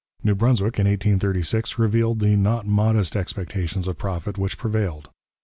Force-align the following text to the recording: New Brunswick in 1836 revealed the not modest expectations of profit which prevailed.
New 0.23 0.33
Brunswick 0.33 0.79
in 0.79 0.87
1836 0.87 1.77
revealed 1.77 2.21
the 2.21 2.35
not 2.35 2.65
modest 2.65 3.15
expectations 3.15 3.87
of 3.87 3.99
profit 3.99 4.35
which 4.35 4.57
prevailed. 4.57 5.11